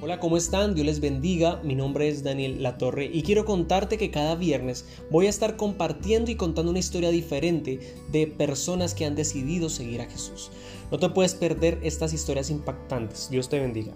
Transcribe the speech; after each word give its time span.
Hola, 0.00 0.20
¿cómo 0.20 0.36
están? 0.36 0.76
Dios 0.76 0.86
les 0.86 1.00
bendiga. 1.00 1.60
Mi 1.64 1.74
nombre 1.74 2.08
es 2.08 2.22
Daniel 2.22 2.62
Latorre 2.62 3.10
y 3.12 3.22
quiero 3.22 3.44
contarte 3.44 3.98
que 3.98 4.12
cada 4.12 4.36
viernes 4.36 4.84
voy 5.10 5.26
a 5.26 5.28
estar 5.28 5.56
compartiendo 5.56 6.30
y 6.30 6.36
contando 6.36 6.70
una 6.70 6.78
historia 6.78 7.10
diferente 7.10 7.80
de 8.12 8.28
personas 8.28 8.94
que 8.94 9.06
han 9.06 9.16
decidido 9.16 9.68
seguir 9.68 10.00
a 10.00 10.08
Jesús. 10.08 10.52
No 10.92 11.00
te 11.00 11.08
puedes 11.08 11.34
perder 11.34 11.80
estas 11.82 12.12
historias 12.12 12.48
impactantes. 12.48 13.28
Dios 13.28 13.48
te 13.48 13.58
bendiga. 13.58 13.92